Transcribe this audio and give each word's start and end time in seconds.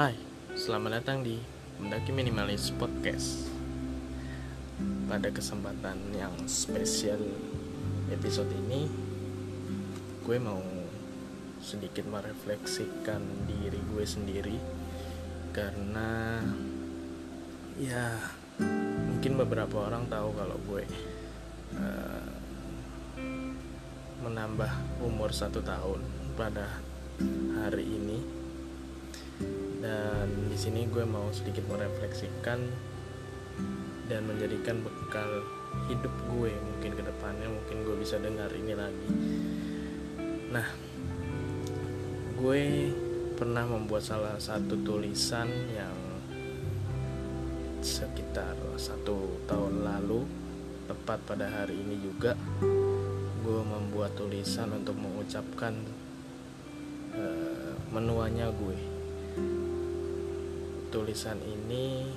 Hai, 0.00 0.16
selamat 0.56 1.04
datang 1.04 1.20
di 1.20 1.36
Mendaki 1.76 2.08
Minimalis 2.08 2.72
Podcast. 2.72 3.52
Pada 5.04 5.28
kesempatan 5.28 6.16
yang 6.16 6.32
spesial 6.48 7.20
episode 8.08 8.48
ini 8.48 8.88
Gue 10.24 10.40
mau 10.40 10.56
sedikit 11.60 12.08
merefleksikan 12.08 13.44
diri 13.44 13.76
gue 13.76 14.04
sendiri 14.08 14.56
Karena 15.52 16.40
ya 17.76 18.16
mungkin 18.56 19.36
beberapa 19.36 19.84
orang 19.84 20.08
tahu 20.08 20.32
kalau 20.32 20.56
gue 20.64 20.84
uh, 21.76 22.24
menambah 24.24 24.72
umur 25.04 25.28
satu 25.28 25.60
tahun 25.60 26.00
pada 26.40 26.80
hari 27.60 27.84
ini 27.84 28.39
dan 29.90 30.30
di 30.46 30.54
sini 30.54 30.86
gue 30.86 31.02
mau 31.02 31.26
sedikit 31.34 31.66
merefleksikan 31.66 32.62
dan 34.06 34.20
menjadikan 34.22 34.78
bekal 34.86 35.42
hidup 35.90 36.14
gue 36.30 36.54
mungkin 36.54 36.90
ke 36.94 37.02
depannya 37.02 37.50
mungkin 37.50 37.76
gue 37.82 37.96
bisa 37.98 38.22
dengar 38.22 38.50
ini 38.54 38.74
lagi. 38.78 39.10
Nah 40.54 40.66
gue 42.38 42.62
pernah 43.34 43.66
membuat 43.66 44.06
salah 44.06 44.38
satu 44.38 44.78
tulisan 44.86 45.50
yang 45.74 45.98
sekitar 47.82 48.54
satu 48.78 49.42
tahun 49.50 49.82
lalu 49.82 50.22
tepat 50.86 51.18
pada 51.26 51.50
hari 51.50 51.74
ini 51.74 51.96
juga 51.98 52.38
gue 53.42 53.60
membuat 53.66 54.14
tulisan 54.14 54.70
untuk 54.70 54.94
mengucapkan 55.00 55.72
uh, 57.16 57.74
menuanya 57.88 58.52
gue 58.52 59.00
tulisan 60.90 61.38
ini 61.46 62.10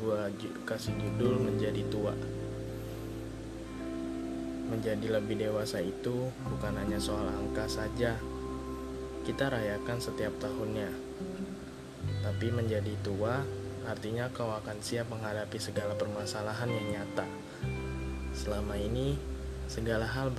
gue 0.00 0.20
kasih 0.64 0.94
judul 0.94 1.42
menjadi 1.42 1.82
tua. 1.90 2.14
Menjadi 4.70 5.18
lebih 5.20 5.36
dewasa 5.42 5.82
itu 5.82 6.30
bukan 6.46 6.78
hanya 6.78 6.96
soal 7.02 7.26
angka 7.26 7.66
saja. 7.66 8.16
Kita 9.26 9.50
rayakan 9.50 9.98
setiap 9.98 10.32
tahunnya. 10.38 10.88
Tapi 12.22 12.46
menjadi 12.54 12.94
tua 13.02 13.42
artinya 13.84 14.32
kau 14.32 14.48
akan 14.48 14.80
siap 14.80 15.10
menghadapi 15.12 15.60
segala 15.60 15.92
permasalahan 15.98 16.70
yang 16.70 16.86
nyata. 16.96 17.26
Selama 18.32 18.78
ini 18.78 19.18
segala 19.68 20.08
hal 20.08 20.32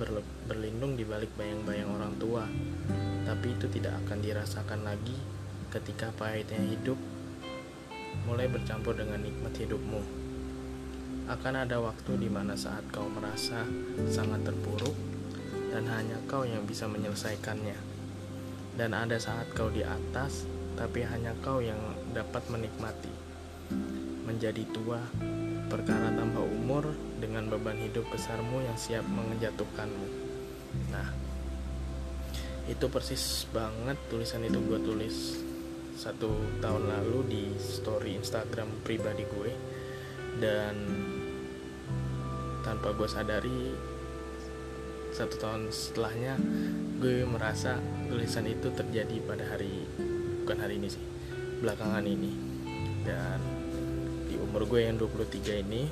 berlindung 0.48 0.96
di 0.98 1.04
balik 1.06 1.30
bayang-bayang 1.38 1.92
orang 1.92 2.14
tua. 2.18 2.48
Tapi 3.26 3.52
itu 3.52 3.68
tidak 3.68 3.94
akan 4.06 4.18
dirasakan 4.22 4.80
lagi 4.86 5.14
ketika 5.70 6.14
pahitnya 6.14 6.62
hidup 6.62 6.98
mulai 8.26 8.50
bercampur 8.50 8.98
dengan 8.98 9.22
nikmat 9.22 9.54
hidupmu. 9.54 10.02
Akan 11.30 11.54
ada 11.54 11.78
waktu 11.78 12.18
di 12.18 12.26
mana 12.26 12.58
saat 12.58 12.82
kau 12.90 13.06
merasa 13.06 13.62
sangat 14.10 14.42
terpuruk 14.42 14.94
dan 15.70 15.86
hanya 15.86 16.18
kau 16.26 16.42
yang 16.42 16.66
bisa 16.66 16.90
menyelesaikannya. 16.90 17.78
Dan 18.76 18.92
ada 18.92 19.16
saat 19.16 19.48
kau 19.54 19.72
di 19.72 19.86
atas, 19.86 20.44
tapi 20.76 21.06
hanya 21.06 21.32
kau 21.40 21.62
yang 21.62 21.78
dapat 22.12 22.44
menikmati. 22.52 23.10
Menjadi 24.26 24.68
tua, 24.74 25.00
perkara 25.72 26.12
tambah 26.12 26.44
umur 26.44 26.92
dengan 27.22 27.48
beban 27.48 27.78
hidup 27.78 28.04
besarmu 28.12 28.60
yang 28.60 28.76
siap 28.76 29.06
menjatuhkanmu. 29.08 30.08
Nah, 30.92 31.08
itu 32.66 32.86
persis 32.90 33.46
banget 33.54 33.96
tulisan 34.10 34.42
itu 34.42 34.58
gue 34.58 34.78
tulis 34.82 35.45
satu 35.96 36.60
tahun 36.60 36.92
lalu 36.92 37.18
di 37.26 37.44
story 37.56 38.20
Instagram 38.20 38.68
pribadi 38.84 39.24
gue. 39.24 39.52
Dan 40.36 40.76
tanpa 42.60 42.92
gue 42.92 43.08
sadari 43.08 43.72
satu 45.16 45.40
tahun 45.40 45.72
setelahnya 45.72 46.36
gue 47.00 47.24
merasa 47.24 47.80
tulisan 48.12 48.44
itu 48.44 48.68
terjadi 48.68 49.16
pada 49.24 49.48
hari 49.48 49.88
bukan 50.44 50.58
hari 50.60 50.76
ini 50.76 50.88
sih 50.92 51.04
belakangan 51.64 52.04
ini. 52.04 52.32
Dan 53.00 53.40
di 54.28 54.36
umur 54.36 54.68
gue 54.68 54.84
yang 54.84 55.00
23 55.00 55.64
ini 55.64 55.88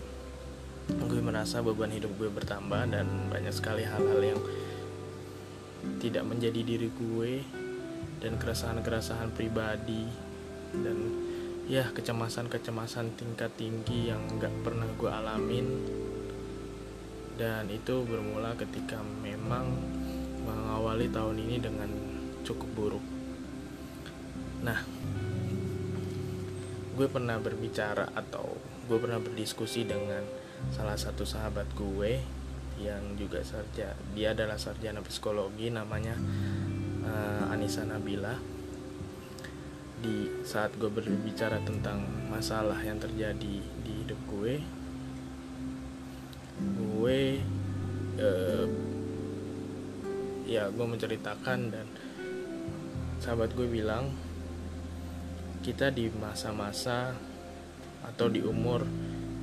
gue 0.85 1.21
merasa 1.25 1.65
beban 1.65 1.89
hidup 1.89 2.13
gue 2.21 2.29
bertambah 2.29 2.93
dan 2.93 3.09
banyak 3.33 3.57
sekali 3.57 3.89
hal-hal 3.89 4.21
yang 4.21 4.41
tidak 6.05 6.29
menjadi 6.29 6.61
diri 6.61 6.93
gue 6.93 7.64
dan 8.25 8.41
keresahan-keresahan 8.41 9.37
pribadi 9.37 10.09
dan 10.73 10.97
ya 11.69 11.85
kecemasan-kecemasan 11.93 13.13
tingkat 13.21 13.53
tinggi 13.61 14.09
yang 14.09 14.25
nggak 14.41 14.65
pernah 14.65 14.89
gue 14.97 15.11
alamin. 15.13 15.69
Dan 17.35 17.69
itu 17.69 18.07
bermula 18.09 18.57
ketika 18.57 19.03
memang 19.21 19.69
mengawali 20.49 21.13
tahun 21.13 21.37
ini 21.45 21.57
dengan 21.61 21.91
cukup 22.47 22.71
buruk. 22.73 23.05
Nah 24.65 24.81
gue 26.95 27.07
pernah 27.11 27.37
berbicara 27.43 28.09
atau 28.17 28.55
gue 28.89 28.99
pernah 29.03 29.19
berdiskusi 29.19 29.85
dengan 29.85 30.23
salah 30.73 30.95
satu 30.97 31.27
sahabat 31.27 31.67
gue 31.75 32.23
yang 32.79 33.19
juga 33.19 33.43
sarjana 33.43 33.95
dia 34.15 34.35
adalah 34.35 34.59
sarjana 34.59 35.03
psikologi 35.03 35.71
namanya 35.71 36.15
uh, 37.05 37.53
Anissa 37.53 37.85
Nabila 37.85 38.37
di 40.05 40.29
saat 40.45 40.77
gue 40.77 40.91
berbicara 40.93 41.65
tentang 41.65 42.05
masalah 42.29 42.77
yang 42.85 43.01
terjadi 43.01 43.57
di 43.65 43.93
hidup 44.05 44.21
gue 44.29 44.61
gue 46.61 47.21
uh, 48.21 48.67
ya 50.45 50.69
gue 50.69 50.87
menceritakan 50.87 51.73
dan 51.73 51.87
sahabat 53.21 53.57
gue 53.57 53.65
bilang 53.65 54.13
kita 55.65 55.89
di 55.89 56.13
masa-masa 56.13 57.17
atau 58.05 58.29
di 58.29 58.45
umur 58.45 58.85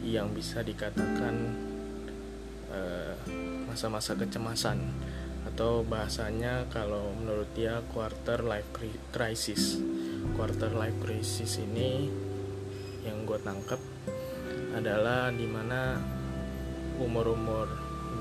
yang 0.05 0.29
bisa 0.29 0.61
dikatakan 0.61 1.69
Eh, 2.71 3.13
masa-masa 3.67 4.15
kecemasan 4.15 4.79
atau 5.47 5.81
bahasanya 5.81 6.69
kalau 6.69 7.13
menurut 7.17 7.49
dia 7.57 7.81
quarter 7.93 8.45
life 8.45 8.69
crisis. 9.09 9.81
Quarter 10.37 10.73
life 10.77 10.97
crisis 11.01 11.57
ini 11.57 12.09
yang 13.01 13.25
gue 13.25 13.39
tangkap 13.41 13.81
adalah 14.77 15.33
di 15.33 15.49
mana 15.49 15.97
umur-umur 17.01 17.67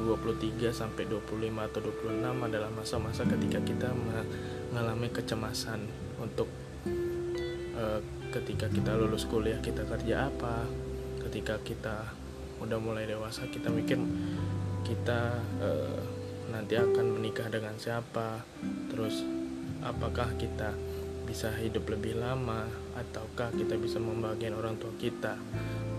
23 0.01 0.73
sampai 0.73 1.05
25 1.05 1.37
atau 1.61 1.81
26 1.85 2.25
adalah 2.25 2.71
masa-masa 2.73 3.29
ketika 3.29 3.61
kita 3.61 3.93
mengalami 3.93 5.13
kecemasan 5.13 5.85
untuk 6.17 6.49
uh, 7.77 8.01
ketika 8.33 8.73
kita 8.73 8.97
lulus 8.97 9.29
kuliah 9.29 9.61
kita 9.61 9.85
kerja 9.85 10.33
apa 10.33 10.65
ketika 11.29 11.61
kita 11.61 11.97
udah 12.65 12.79
mulai 12.81 13.05
dewasa 13.05 13.45
kita 13.53 13.69
mikir 13.69 14.01
kita 14.87 15.37
uh, 15.61 16.01
nanti 16.51 16.75
akan 16.77 17.19
menikah 17.19 17.47
dengan 17.49 17.75
siapa 17.79 18.43
terus 18.91 19.23
apakah 19.81 20.29
kita 20.37 20.75
bisa 21.25 21.55
hidup 21.63 21.87
lebih 21.87 22.19
lama 22.19 22.67
ataukah 22.99 23.55
kita 23.55 23.79
bisa 23.79 24.03
membagian 24.03 24.59
orang 24.59 24.75
tua 24.83 24.91
kita. 24.99 25.39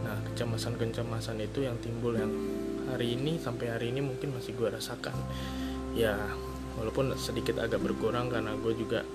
Nah 0.03 0.19
kecemasan-kecemasan 0.27 1.39
itu 1.39 1.63
yang 1.63 1.79
timbul 1.79 2.11
yang 2.19 2.29
hari 2.91 3.15
ini 3.15 3.39
sampai 3.39 3.71
hari 3.71 3.95
ini 3.95 4.03
mungkin 4.03 4.35
masih 4.35 4.51
gue 4.59 4.67
rasakan. 4.67 5.15
Ya 5.95 6.19
walaupun 6.75 7.15
sedikit 7.15 7.63
agak 7.63 7.79
berkurang 7.79 8.27
karena 8.27 8.51
gue 8.59 8.75
juga 8.75 9.07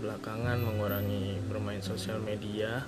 belakangan 0.00 0.58
mengurangi 0.64 1.36
bermain 1.52 1.84
sosial 1.84 2.18
media 2.24 2.82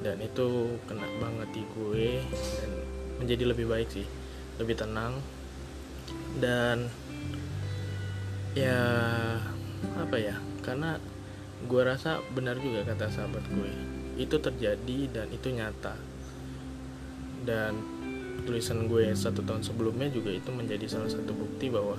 dan 0.00 0.16
itu 0.22 0.78
kena 0.86 1.04
banget 1.18 1.48
di 1.52 1.62
gue 1.74 2.08
dan 2.62 2.70
menjadi 3.20 3.44
lebih 3.52 3.66
baik 3.68 3.88
sih 3.92 4.06
lebih 4.56 4.78
tenang 4.78 5.18
dan 6.38 6.90
ya 8.54 8.80
apa 9.98 10.16
ya 10.18 10.34
karena 10.62 10.98
gue 11.64 11.82
rasa 11.82 12.20
benar 12.32 12.60
juga 12.60 12.84
kata 12.84 13.08
sahabat 13.08 13.44
gue. 13.52 13.72
Itu 14.20 14.38
terjadi 14.38 15.10
dan 15.10 15.26
itu 15.32 15.48
nyata. 15.50 15.96
Dan 17.44 17.72
tulisan 18.44 18.88
gue 18.88 19.12
satu 19.16 19.40
tahun 19.44 19.64
sebelumnya 19.64 20.12
juga 20.12 20.32
itu 20.32 20.52
menjadi 20.52 20.84
salah 20.88 21.08
satu 21.08 21.32
bukti 21.32 21.72
bahwa 21.72 21.96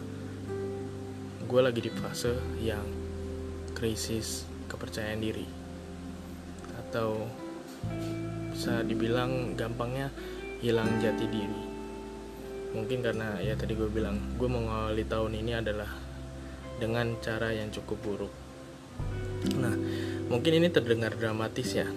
gue 1.45 1.61
lagi 1.61 1.81
di 1.81 1.91
fase 1.93 2.37
yang 2.61 2.85
krisis 3.73 4.45
kepercayaan 4.69 5.21
diri. 5.21 5.47
Atau 6.85 7.25
bisa 8.53 8.81
dibilang 8.85 9.53
gampangnya 9.57 10.09
hilang 10.63 10.89
jati 11.03 11.25
diri 11.27 11.64
mungkin 12.75 12.99
karena 12.99 13.39
ya 13.39 13.55
tadi 13.55 13.71
gue 13.71 13.87
bilang 13.87 14.19
gue 14.35 14.49
mengawali 14.51 15.07
tahun 15.07 15.31
ini 15.39 15.55
adalah 15.55 15.87
dengan 16.75 17.15
cara 17.23 17.55
yang 17.55 17.71
cukup 17.71 17.97
buruk. 18.03 18.33
Nah 19.55 19.75
mungkin 20.27 20.59
ini 20.59 20.67
terdengar 20.67 21.15
dramatis 21.15 21.71
ya. 21.71 21.87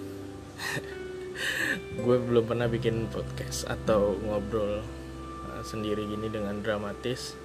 Gue 2.03 2.15
belum 2.19 2.47
pernah 2.47 2.67
bikin 2.71 3.11
podcast 3.11 3.67
atau 3.67 4.15
ngobrol 4.23 4.79
uh, 5.51 5.63
sendiri 5.63 6.07
gini 6.07 6.31
dengan 6.31 6.63
dramatis. 6.63 7.35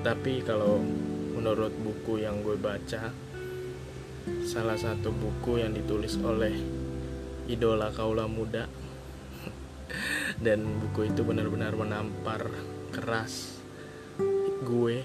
Tapi 0.00 0.40
kalau 0.44 0.80
menurut 1.36 1.72
buku 1.76 2.24
yang 2.24 2.40
gue 2.40 2.56
baca 2.56 3.12
salah 4.44 4.76
satu 4.76 5.12
buku 5.12 5.60
yang 5.60 5.72
ditulis 5.72 6.16
oleh 6.20 6.56
idola 7.48 7.88
kaula 7.92 8.28
muda 8.28 8.68
dan 10.38 10.62
buku 10.78 11.10
itu 11.10 11.26
benar-benar 11.26 11.74
menampar 11.74 12.46
keras 12.94 13.58
gue. 14.62 15.02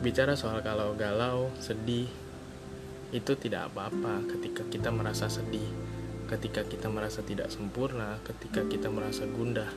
Bicara 0.00 0.38
soal 0.38 0.64
kalau 0.64 0.96
galau 0.96 1.52
sedih 1.60 2.08
itu 3.12 3.32
tidak 3.38 3.72
apa-apa 3.72 4.24
ketika 4.26 4.62
kita 4.66 4.90
merasa 4.90 5.30
sedih 5.30 5.66
ketika 6.26 6.66
kita 6.66 6.90
merasa 6.90 7.22
tidak 7.22 7.54
sempurna 7.54 8.18
ketika 8.26 8.66
kita 8.66 8.90
merasa 8.90 9.24
gundah. 9.30 9.70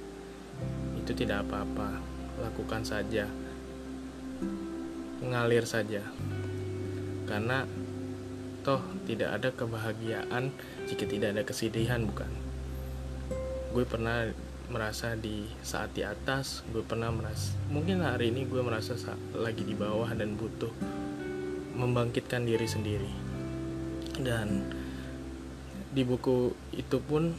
Itu 0.98 1.14
tidak 1.14 1.46
apa-apa. 1.46 2.02
Lakukan 2.42 2.82
saja. 2.82 3.30
Mengalir 5.22 5.70
saja. 5.70 6.02
Karena 7.30 7.70
toh 8.66 8.82
tidak 9.06 9.40
ada 9.40 9.50
kebahagiaan 9.54 10.52
jika 10.90 11.06
tidak 11.06 11.38
ada 11.38 11.44
kesedihan 11.46 12.04
bukan 12.04 12.49
gue 13.70 13.86
pernah 13.86 14.30
merasa 14.70 15.18
di 15.18 15.50
saat 15.66 15.94
di 15.98 16.06
atas 16.06 16.62
gue 16.70 16.86
pernah 16.86 17.10
merasa 17.10 17.58
mungkin 17.74 18.06
hari 18.06 18.30
ini 18.30 18.46
gue 18.46 18.62
merasa 18.62 18.94
lagi 19.34 19.66
di 19.66 19.74
bawah 19.74 20.14
dan 20.14 20.38
butuh 20.38 20.70
membangkitkan 21.80 22.44
diri 22.44 22.68
sendiri. 22.68 23.12
Dan 24.20 24.68
di 25.96 26.04
buku 26.04 26.52
itu 26.76 27.00
pun 27.00 27.32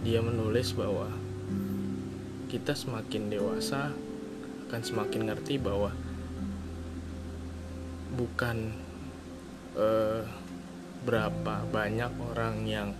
dia 0.00 0.24
menulis 0.24 0.72
bahwa 0.72 1.12
kita 2.48 2.72
semakin 2.72 3.28
dewasa 3.28 3.92
akan 4.68 4.80
semakin 4.80 5.28
ngerti 5.28 5.60
bahwa 5.60 5.92
bukan 8.16 8.72
uh, 9.76 10.24
berapa 11.08 11.64
banyak 11.72 12.12
orang 12.20 12.68
yang 12.68 12.92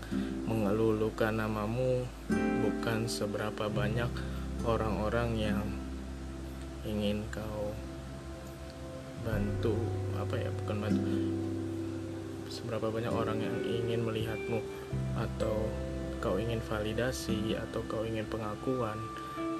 mengelulukan 0.49 1.29
namamu 1.29 2.09
bukan 2.65 3.05
seberapa 3.05 3.69
banyak 3.69 4.09
orang-orang 4.65 5.37
yang 5.37 5.61
ingin 6.89 7.21
kau 7.29 7.77
bantu 9.29 9.77
apa 10.17 10.41
ya 10.41 10.49
bukan 10.65 10.89
bantu 10.89 11.05
seberapa 12.49 12.89
banyak 12.89 13.13
orang 13.13 13.45
yang 13.45 13.57
ingin 13.69 14.01
melihatmu 14.01 14.65
atau 15.21 15.69
kau 16.25 16.41
ingin 16.41 16.65
validasi 16.65 17.61
atau 17.61 17.85
kau 17.93 18.09
ingin 18.09 18.25
pengakuan 18.33 18.97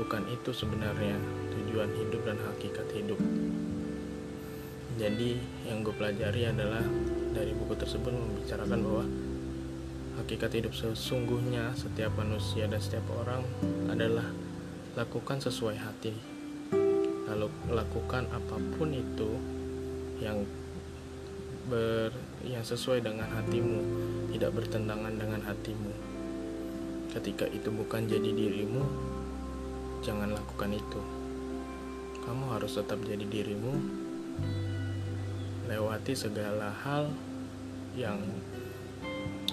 bukan 0.01 0.25
itu 0.33 0.57
sebenarnya 0.57 1.21
tujuan 1.53 1.91
hidup 1.93 2.23
dan 2.25 2.39
hakikat 2.49 2.89
hidup. 2.97 3.21
Jadi 4.99 5.39
yang 5.67 5.87
gue 5.87 5.95
pelajari 5.95 6.51
adalah 6.51 6.83
dari 7.39 7.55
buku 7.55 7.79
tersebut 7.79 8.11
membicarakan 8.11 8.83
bahwa 8.83 9.05
hakikat 10.19 10.51
hidup 10.59 10.75
sesungguhnya 10.75 11.71
setiap 11.79 12.11
manusia 12.19 12.67
dan 12.67 12.83
setiap 12.83 13.07
orang 13.15 13.47
adalah 13.87 14.27
lakukan 14.99 15.39
sesuai 15.39 15.79
hati. 15.79 16.11
Lalu 17.31 17.47
lakukan 17.71 18.27
apa 18.35 18.59
pun 18.75 18.91
itu 18.91 19.31
yang 20.19 20.43
ber 21.71 22.11
yang 22.43 22.67
sesuai 22.67 23.07
dengan 23.07 23.31
hatimu 23.31 23.79
tidak 24.35 24.59
bertentangan 24.59 25.15
dengan 25.15 25.39
hatimu. 25.47 25.93
Ketika 27.15 27.47
itu 27.55 27.71
bukan 27.71 28.11
jadi 28.11 28.35
dirimu 28.35 28.83
jangan 30.03 30.35
lakukan 30.35 30.75
itu. 30.75 31.03
Kamu 32.27 32.59
harus 32.59 32.75
tetap 32.75 32.99
jadi 33.07 33.23
dirimu. 33.23 33.79
Lewati 35.69 36.17
segala 36.17 36.73
hal 36.83 37.13
yang 37.99 38.23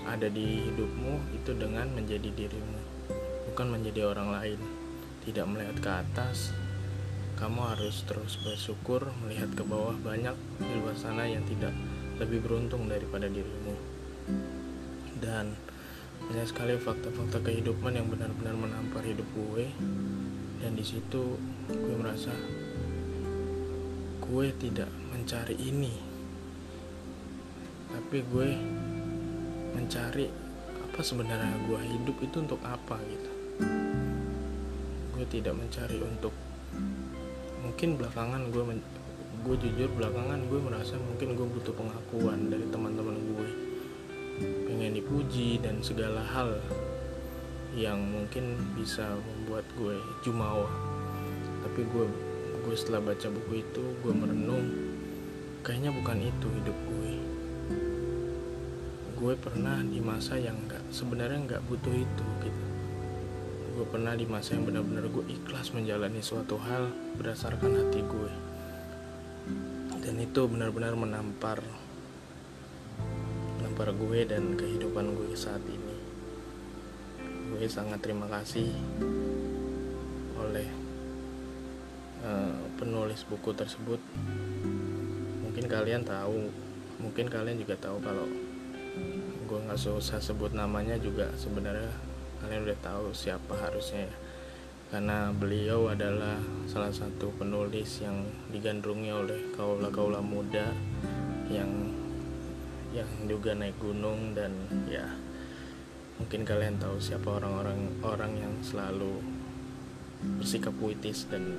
ada 0.06 0.30
di 0.30 0.70
hidupmu 0.70 1.34
itu 1.34 1.52
dengan 1.58 1.90
menjadi 1.98 2.30
dirimu 2.30 2.96
bukan 3.56 3.72
menjadi 3.72 4.12
orang 4.12 4.36
lain. 4.36 4.60
Tidak 5.24 5.48
melihat 5.48 5.80
ke 5.80 5.88
atas 5.88 6.52
kamu 7.40 7.72
harus 7.72 8.04
terus 8.04 8.36
bersyukur 8.44 9.08
melihat 9.24 9.48
ke 9.56 9.64
bawah. 9.64 9.96
Banyak 9.96 10.36
di 10.60 10.76
luar 10.84 10.92
sana 11.00 11.24
yang 11.24 11.40
tidak 11.48 11.72
lebih 12.20 12.44
beruntung 12.44 12.92
daripada 12.92 13.32
dirimu. 13.32 13.72
Dan 15.24 15.56
banyak 16.28 16.52
sekali 16.52 16.76
fakta-fakta 16.76 17.48
kehidupan 17.48 17.96
yang 17.96 18.12
benar-benar 18.12 18.60
menampar 18.60 19.08
hidup 19.08 19.24
gue. 19.32 19.72
Dan 20.60 20.76
di 20.76 20.84
situ 20.84 21.40
gue 21.72 21.96
merasa 21.96 22.36
gue 24.20 24.48
tidak 24.60 24.92
mencari 25.16 25.56
ini 25.64 26.15
tapi 27.96 28.20
gue 28.28 28.50
mencari 29.72 30.28
apa 30.84 31.00
sebenarnya 31.00 31.56
gue 31.64 31.80
hidup 31.80 32.18
itu 32.20 32.44
untuk 32.44 32.60
apa 32.68 33.00
gitu. 33.08 33.32
Gue 35.16 35.24
tidak 35.32 35.56
mencari 35.56 36.04
untuk 36.04 36.36
mungkin 37.64 37.96
belakangan 37.96 38.52
gue 38.52 38.64
men, 38.68 38.84
gue 39.48 39.56
jujur 39.64 39.88
belakangan 39.96 40.44
gue 40.44 40.60
merasa 40.60 41.00
mungkin 41.00 41.40
gue 41.40 41.48
butuh 41.56 41.72
pengakuan 41.72 42.52
dari 42.52 42.68
teman-teman 42.68 43.16
gue 43.16 43.48
pengen 44.68 45.00
dipuji 45.00 45.64
dan 45.64 45.80
segala 45.80 46.20
hal 46.20 46.60
yang 47.80 48.04
mungkin 48.12 48.60
bisa 48.76 49.08
membuat 49.24 49.64
gue 49.80 49.96
jumawa. 50.20 50.68
Tapi 51.64 51.88
gue 51.88 52.06
gue 52.60 52.76
setelah 52.76 53.00
baca 53.08 53.32
buku 53.32 53.64
itu 53.64 53.84
gue 54.04 54.12
merenung 54.12 54.68
kayaknya 55.64 55.96
bukan 55.96 56.20
itu 56.28 56.48
hidup 56.60 56.78
gue 56.92 56.96
gue 59.26 59.34
pernah 59.42 59.82
di 59.82 59.98
masa 60.06 60.38
yang 60.38 60.54
nggak 60.70 60.94
sebenarnya 60.94 61.50
nggak 61.50 61.66
butuh 61.66 61.90
itu 61.90 62.26
gitu. 62.46 62.66
Gue 63.74 63.86
pernah 63.90 64.14
di 64.14 64.30
masa 64.30 64.54
yang 64.54 64.70
benar-benar 64.70 65.10
gue 65.10 65.26
ikhlas 65.26 65.74
menjalani 65.74 66.22
suatu 66.22 66.62
hal 66.62 66.94
berdasarkan 67.18 67.74
hati 67.74 68.06
gue. 68.06 68.32
Dan 69.98 70.22
itu 70.22 70.46
benar-benar 70.46 70.94
menampar 70.94 71.58
menampar 73.58 73.98
gue 73.98 74.30
dan 74.30 74.54
kehidupan 74.62 75.18
gue 75.18 75.34
saat 75.34 75.66
ini. 75.66 75.98
Gue 77.50 77.66
sangat 77.66 78.06
terima 78.06 78.30
kasih 78.30 78.70
oleh 80.38 80.70
uh, 82.22 82.62
penulis 82.78 83.26
buku 83.26 83.58
tersebut. 83.58 83.98
Mungkin 85.42 85.66
kalian 85.66 86.06
tahu 86.06 86.46
mungkin 87.02 87.26
kalian 87.26 87.58
juga 87.58 87.74
tahu 87.82 87.98
kalau 88.06 88.45
gue 89.46 89.60
nggak 89.62 89.80
susah 89.80 90.18
sebut 90.20 90.52
namanya 90.52 90.98
juga 91.00 91.30
sebenarnya. 91.38 91.92
Kalian 92.42 92.66
udah 92.68 92.80
tahu 92.84 93.06
siapa 93.12 93.54
harusnya 93.58 94.08
ya. 94.08 94.16
Karena 94.94 95.34
beliau 95.34 95.90
adalah 95.90 96.38
salah 96.70 96.94
satu 96.94 97.34
penulis 97.36 98.00
yang 98.00 98.22
digandrungi 98.54 99.10
oleh 99.12 99.40
kaula-kaula 99.58 100.22
muda 100.22 100.72
yang 101.50 101.92
yang 102.96 103.10
juga 103.28 103.52
naik 103.52 103.76
gunung 103.82 104.32
dan 104.32 104.56
ya 104.88 105.04
mungkin 106.16 106.48
kalian 106.48 106.80
tahu 106.80 106.96
siapa 106.96 107.28
orang-orang 107.28 107.92
orang 108.08 108.34
yang 108.40 108.54
selalu 108.64 109.20
bersikap 110.40 110.74
puitis 110.78 111.26
dan 111.30 111.58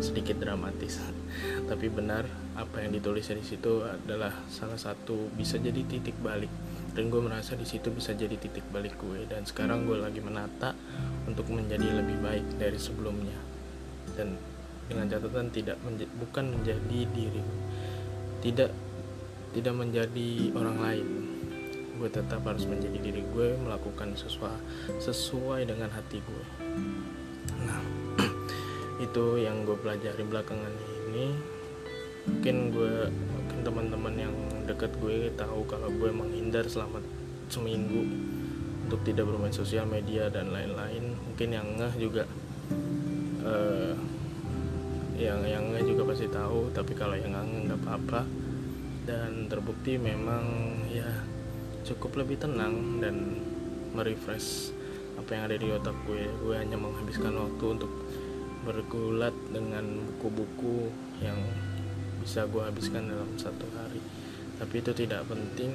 sedikit 0.00 0.40
dramatis. 0.40 1.00
Tapi 1.70 1.86
benar 1.88 2.28
apa 2.56 2.84
yang 2.84 2.92
ditulis 2.92 3.30
di 3.32 3.44
situ 3.44 3.84
adalah 3.84 4.34
salah 4.52 4.76
satu 4.76 5.32
bisa 5.32 5.56
jadi 5.56 5.80
titik 5.86 6.16
balik. 6.20 6.50
Dan 6.90 7.06
gue 7.06 7.22
merasa 7.22 7.54
di 7.54 7.64
situ 7.64 7.94
bisa 7.94 8.12
jadi 8.12 8.34
titik 8.34 8.66
balik 8.74 8.98
gue. 8.98 9.24
Dan 9.30 9.46
sekarang 9.46 9.86
gue 9.86 9.96
lagi 9.96 10.18
menata 10.20 10.74
untuk 11.24 11.48
menjadi 11.48 12.02
lebih 12.02 12.18
baik 12.20 12.46
dari 12.58 12.76
sebelumnya. 12.76 13.38
Dan 14.18 14.36
dengan 14.90 15.06
catatan 15.06 15.54
tidak 15.54 15.78
menja 15.86 16.02
bukan 16.18 16.50
menjadi 16.50 17.06
diri 17.14 17.42
tidak 18.42 18.74
tidak 19.54 19.74
menjadi 19.78 20.50
orang 20.58 20.78
lain. 20.82 21.08
Gue 22.00 22.08
tetap 22.08 22.42
harus 22.48 22.64
menjadi 22.64 22.98
diri 22.98 23.22
gue 23.22 23.60
melakukan 23.60 24.16
sesuai 24.16 24.58
sesuai 24.98 25.68
dengan 25.68 25.92
hati 25.92 26.18
gue 26.24 26.69
itu 29.10 29.42
yang 29.42 29.66
gue 29.66 29.74
pelajari 29.74 30.22
belakangan 30.22 30.70
ini. 31.10 31.34
Mungkin 32.30 32.56
gue 32.70 33.10
mungkin 33.10 33.58
teman-teman 33.66 34.14
yang 34.14 34.34
dekat 34.70 34.94
gue 35.02 35.34
tahu 35.34 35.66
kalau 35.66 35.90
gue 35.90 36.14
menghindar 36.14 36.62
selama 36.70 37.02
seminggu 37.50 38.06
untuk 38.86 39.02
tidak 39.02 39.26
bermain 39.26 39.50
sosial 39.50 39.82
media 39.90 40.30
dan 40.30 40.54
lain-lain. 40.54 41.18
Mungkin 41.26 41.48
yang 41.50 41.66
ngeh 41.74 41.94
juga 41.98 42.22
uh, 43.42 43.98
yang 45.18 45.42
yang 45.42 45.74
ngeh 45.74 45.90
juga 45.90 46.14
pasti 46.14 46.30
tahu 46.30 46.70
tapi 46.70 46.94
kalau 46.94 47.18
yang 47.18 47.34
nggak 47.34 47.66
nggak 47.66 47.80
apa-apa. 47.82 48.22
Dan 49.10 49.50
terbukti 49.50 49.98
memang 49.98 50.46
ya 50.86 51.26
cukup 51.82 52.22
lebih 52.22 52.38
tenang 52.38 53.02
dan 53.02 53.42
merefresh 53.90 54.70
apa 55.18 55.34
yang 55.34 55.42
ada 55.50 55.56
di 55.58 55.66
otak 55.66 55.98
gue. 56.06 56.30
Gue 56.46 56.54
hanya 56.54 56.78
menghabiskan 56.78 57.34
waktu 57.34 57.64
untuk 57.74 57.90
bergulat 58.70 59.34
dengan 59.50 59.82
buku-buku 60.06 60.94
yang 61.18 61.42
bisa 62.22 62.46
gue 62.46 62.62
habiskan 62.62 63.10
dalam 63.10 63.34
satu 63.34 63.66
hari. 63.74 63.98
Tapi 64.62 64.74
itu 64.78 64.94
tidak 64.94 65.26
penting. 65.26 65.74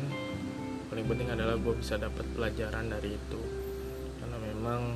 Paling 0.87 1.03
penting 1.03 1.27
adalah 1.27 1.59
gue 1.59 1.75
bisa 1.75 1.99
dapat 1.99 2.23
pelajaran 2.31 2.87
dari 2.87 3.19
itu. 3.19 3.41
Karena 4.23 4.37
memang 4.39 4.95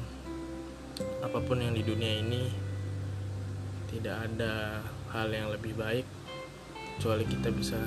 apa 1.19 1.39
pun 1.43 1.59
yang 1.59 1.75
di 1.75 1.83
dunia 1.83 2.23
ini 2.23 2.47
tidak 3.91 4.31
ada 4.31 4.79
hal 5.11 5.27
yang 5.27 5.51
lebih 5.51 5.75
baik 5.75 6.07
kecuali 6.95 7.27
kita 7.27 7.51
bisa 7.51 7.83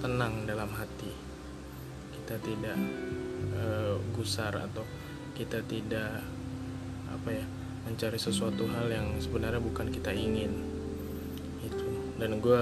tenang 0.00 0.48
dalam 0.48 0.72
hati. 0.72 1.12
Kita 2.16 2.40
tidak 2.40 2.78
uh, 3.52 4.00
gusar 4.16 4.56
atau 4.56 4.88
kita 5.36 5.60
tidak 5.68 6.24
apa 7.12 7.28
ya 7.36 7.46
mencari 7.86 8.18
sesuatu 8.18 8.66
hal 8.66 8.90
yang 8.90 9.14
sebenarnya 9.22 9.62
bukan 9.62 9.88
kita 9.94 10.10
ingin. 10.10 10.50
Itu 11.62 11.86
dan 12.18 12.42
gue 12.42 12.60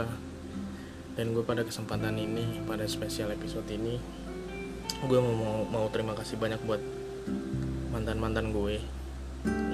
dan 1.16 1.26
gue 1.33 1.43
pada 1.47 1.64
kesempatan 1.64 2.14
ini 2.21 2.62
pada 2.69 2.85
spesial 2.85 3.33
episode 3.33 3.66
ini 3.73 3.97
gue 5.04 5.21
mau 5.21 5.64
mau 5.69 5.87
terima 5.88 6.12
kasih 6.12 6.37
banyak 6.37 6.61
buat 6.64 6.83
mantan 7.93 8.19
mantan 8.19 8.50
gue 8.50 8.83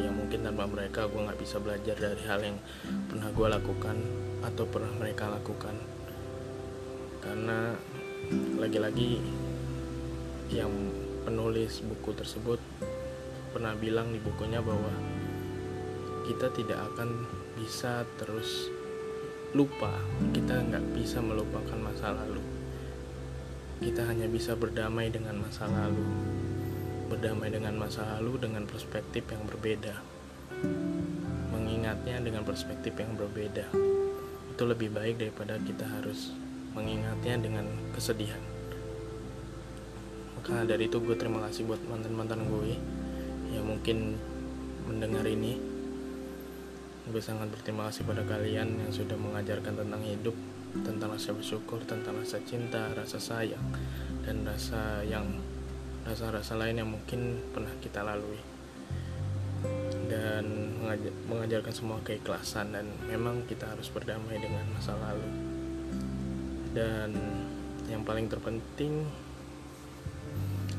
yang 0.02 0.14
mungkin 0.14 0.42
tanpa 0.42 0.66
mereka 0.66 1.06
gue 1.06 1.20
nggak 1.22 1.40
bisa 1.40 1.62
belajar 1.62 1.94
dari 1.94 2.22
hal 2.26 2.40
yang 2.42 2.58
pernah 3.06 3.30
gue 3.30 3.46
lakukan 3.46 3.96
atau 4.42 4.64
pernah 4.66 4.92
mereka 4.98 5.30
lakukan. 5.30 5.74
Karena 7.20 7.76
lagi-lagi 8.58 9.20
yang 10.50 10.72
penulis 11.22 11.84
buku 11.84 12.10
tersebut 12.16 12.58
pernah 13.54 13.74
bilang 13.78 14.10
di 14.10 14.18
bukunya 14.18 14.58
bahwa 14.58 14.90
kita 16.30 16.46
tidak 16.54 16.78
akan 16.94 17.26
bisa 17.58 18.06
terus 18.22 18.70
lupa. 19.50 19.90
Kita 20.30 20.62
nggak 20.62 20.94
bisa 20.94 21.18
melupakan 21.18 21.74
masa 21.74 22.14
lalu. 22.14 22.38
Kita 23.82 24.06
hanya 24.06 24.30
bisa 24.30 24.54
berdamai 24.54 25.10
dengan 25.10 25.42
masa 25.42 25.66
lalu. 25.66 26.06
Berdamai 27.10 27.50
dengan 27.50 27.74
masa 27.74 28.06
lalu 28.14 28.46
dengan 28.46 28.62
perspektif 28.62 29.26
yang 29.26 29.42
berbeda. 29.42 29.98
Mengingatnya 31.50 32.22
dengan 32.22 32.46
perspektif 32.46 32.94
yang 32.94 33.18
berbeda. 33.18 33.66
Itu 34.54 34.62
lebih 34.70 34.94
baik 34.94 35.18
daripada 35.18 35.58
kita 35.58 35.82
harus 35.98 36.30
mengingatnya 36.78 37.42
dengan 37.42 37.66
kesedihan. 37.90 38.38
Maka 40.38 40.62
dari 40.62 40.86
itu 40.86 41.02
gue 41.02 41.18
terima 41.18 41.42
kasih 41.50 41.66
buat 41.66 41.82
mantan-mantan 41.90 42.46
gue 42.46 42.78
yang 43.50 43.66
mungkin 43.66 44.14
mendengar 44.86 45.26
ini 45.26 45.69
Gue 47.10 47.18
sangat 47.18 47.50
berterima 47.50 47.90
kasih 47.90 48.06
pada 48.06 48.22
kalian 48.22 48.86
yang 48.86 48.92
sudah 48.94 49.18
mengajarkan 49.18 49.82
tentang 49.82 49.98
hidup, 50.06 50.36
tentang 50.86 51.10
rasa 51.10 51.34
bersyukur, 51.34 51.82
tentang 51.82 52.14
rasa 52.14 52.38
cinta, 52.46 52.86
rasa 52.94 53.18
sayang, 53.18 53.66
dan 54.22 54.46
rasa 54.46 55.02
yang 55.02 55.26
rasa-rasa 56.06 56.54
lain 56.54 56.78
yang 56.78 56.86
mungkin 56.86 57.42
pernah 57.50 57.74
kita 57.82 58.06
lalui. 58.06 58.38
Dan 60.06 60.78
mengajarkan 61.26 61.74
semua 61.74 61.98
keikhlasan 62.06 62.78
dan 62.78 62.86
memang 63.10 63.42
kita 63.50 63.66
harus 63.66 63.90
berdamai 63.90 64.38
dengan 64.38 64.62
masa 64.70 64.94
lalu. 64.94 65.26
Dan 66.70 67.10
yang 67.90 68.06
paling 68.06 68.30
terpenting 68.30 69.02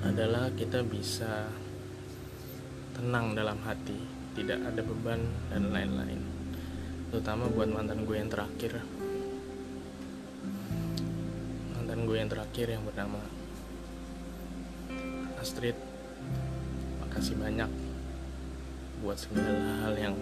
adalah 0.07 0.47
kita 0.55 0.79
bisa 0.88 1.51
tenang 2.95 3.35
dalam 3.35 3.59
hati 3.67 4.20
tidak 4.31 4.59
ada 4.63 4.81
beban 4.83 5.21
dan 5.51 5.71
lain-lain. 5.75 6.21
Terutama 7.11 7.51
buat 7.51 7.67
mantan 7.67 8.07
gue 8.07 8.15
yang 8.15 8.31
terakhir. 8.31 8.79
Mantan 11.75 12.07
gue 12.07 12.15
yang 12.15 12.31
terakhir 12.31 12.67
yang 12.71 12.83
bernama 12.88 13.19
Astrid. 15.43 15.75
Makasih 17.03 17.35
banyak 17.35 17.67
buat 19.03 19.19
segala 19.19 19.83
hal 19.83 19.93
yang 20.00 20.15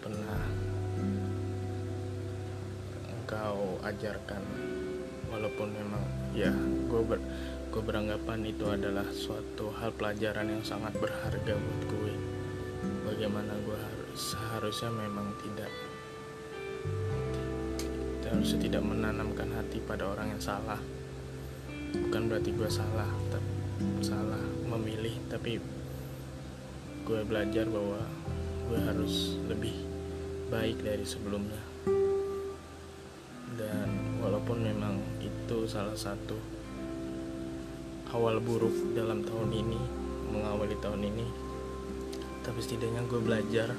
pernah 0.00 0.40
engkau 3.12 3.76
ajarkan. 3.84 4.40
Walaupun 5.28 5.68
memang 5.76 6.02
ya 6.32 6.50
gue 6.88 7.02
ber, 7.04 7.20
gue 7.68 7.82
beranggapan 7.84 8.40
itu 8.48 8.64
adalah 8.66 9.04
suatu 9.12 9.68
hal 9.76 9.92
pelajaran 9.92 10.48
yang 10.48 10.64
sangat 10.64 10.96
berharga 10.96 11.54
buat 11.54 11.82
gue 11.86 12.09
bagaimana 13.20 13.52
gue 13.52 13.76
harus 13.76 14.32
seharusnya 14.32 14.88
memang 14.96 15.28
tidak. 15.44 15.68
Harusnya 18.24 18.64
tidak 18.64 18.80
menanamkan 18.80 19.52
hati 19.60 19.76
pada 19.84 20.08
orang 20.08 20.32
yang 20.32 20.40
salah. 20.40 20.80
Bukan 21.92 22.32
berarti 22.32 22.48
gue 22.56 22.64
salah 22.72 23.12
salah 24.00 24.40
memilih 24.72 25.12
tapi 25.28 25.60
gue 27.04 27.20
belajar 27.28 27.68
bahwa 27.68 28.00
gue 28.72 28.80
harus 28.88 29.36
lebih 29.52 29.76
baik 30.48 30.80
dari 30.80 31.04
sebelumnya. 31.04 31.60
Dan 33.52 34.16
walaupun 34.24 34.64
memang 34.64 34.96
itu 35.20 35.68
salah 35.68 35.92
satu 35.92 36.40
awal 38.16 38.40
buruk 38.40 38.96
dalam 38.96 39.20
tahun 39.28 39.52
ini 39.52 39.80
mengawali 40.32 40.80
tahun 40.80 41.04
ini 41.04 41.49
tapi 42.50 42.66
setidaknya 42.66 43.06
gue 43.06 43.22
belajar 43.22 43.70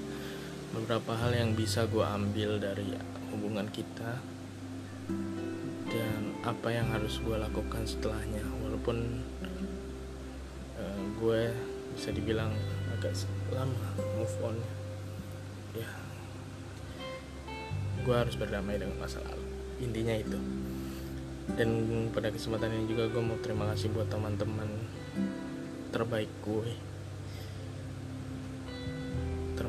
beberapa 0.71 1.11
hal 1.19 1.35
yang 1.35 1.51
bisa 1.51 1.83
gue 1.91 2.07
ambil 2.07 2.55
dari 2.55 2.95
hubungan 3.35 3.67
kita 3.67 4.15
dan 5.91 6.39
apa 6.47 6.71
yang 6.71 6.87
harus 6.95 7.19
gue 7.19 7.35
lakukan 7.35 7.83
setelahnya. 7.83 8.39
Walaupun 8.63 9.19
uh, 10.79 11.01
gue 11.19 11.51
bisa 11.99 12.15
dibilang 12.15 12.55
agak 12.95 13.11
lama 13.51 13.91
move 14.15 14.35
on. 14.39 14.55
Ya 15.75 15.91
gue 18.07 18.15
harus 18.15 18.39
berdamai 18.39 18.79
dengan 18.79 18.95
masa 19.03 19.19
lalu. 19.19 19.43
Intinya 19.83 20.15
itu. 20.15 20.39
Dan 21.59 21.69
pada 22.15 22.31
kesempatan 22.31 22.71
ini 22.71 22.87
juga 22.87 23.11
gue 23.11 23.19
mau 23.19 23.35
terima 23.43 23.67
kasih 23.75 23.91
buat 23.91 24.07
teman-teman 24.07 24.71
terbaik 25.91 26.31
gue 26.47 26.90